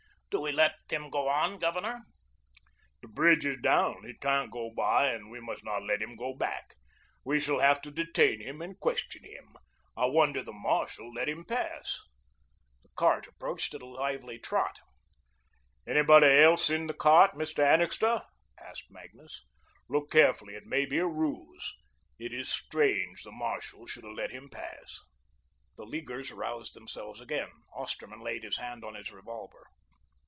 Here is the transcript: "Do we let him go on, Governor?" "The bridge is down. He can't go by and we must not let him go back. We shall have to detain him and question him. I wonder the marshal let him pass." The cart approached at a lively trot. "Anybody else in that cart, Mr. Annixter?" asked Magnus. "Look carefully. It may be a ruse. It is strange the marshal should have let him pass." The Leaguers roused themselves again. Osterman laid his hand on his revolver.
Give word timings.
"Do 0.33 0.39
we 0.39 0.53
let 0.53 0.75
him 0.89 1.09
go 1.09 1.27
on, 1.27 1.59
Governor?" 1.59 2.03
"The 3.01 3.09
bridge 3.09 3.45
is 3.45 3.59
down. 3.61 4.05
He 4.05 4.13
can't 4.13 4.49
go 4.49 4.71
by 4.73 5.07
and 5.11 5.29
we 5.29 5.41
must 5.41 5.65
not 5.65 5.83
let 5.83 6.01
him 6.01 6.15
go 6.15 6.33
back. 6.33 6.75
We 7.25 7.37
shall 7.41 7.59
have 7.59 7.81
to 7.81 7.91
detain 7.91 8.39
him 8.39 8.61
and 8.61 8.79
question 8.79 9.25
him. 9.25 9.57
I 9.97 10.05
wonder 10.05 10.41
the 10.41 10.53
marshal 10.53 11.11
let 11.13 11.27
him 11.27 11.43
pass." 11.43 11.99
The 12.81 12.87
cart 12.95 13.27
approached 13.27 13.73
at 13.73 13.81
a 13.81 13.85
lively 13.85 14.39
trot. 14.39 14.79
"Anybody 15.85 16.27
else 16.29 16.69
in 16.69 16.87
that 16.87 16.97
cart, 16.97 17.33
Mr. 17.35 17.61
Annixter?" 17.61 18.23
asked 18.57 18.89
Magnus. 18.89 19.43
"Look 19.89 20.11
carefully. 20.11 20.55
It 20.55 20.65
may 20.65 20.85
be 20.85 20.99
a 20.99 21.07
ruse. 21.07 21.73
It 22.17 22.31
is 22.33 22.47
strange 22.47 23.23
the 23.23 23.33
marshal 23.33 23.85
should 23.85 24.05
have 24.05 24.15
let 24.15 24.31
him 24.31 24.49
pass." 24.49 25.01
The 25.75 25.83
Leaguers 25.83 26.31
roused 26.31 26.73
themselves 26.73 27.19
again. 27.19 27.49
Osterman 27.75 28.21
laid 28.21 28.45
his 28.45 28.59
hand 28.59 28.85
on 28.85 28.95
his 28.95 29.11
revolver. 29.11 29.65